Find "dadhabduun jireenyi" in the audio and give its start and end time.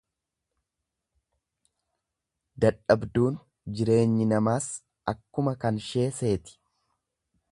2.65-4.27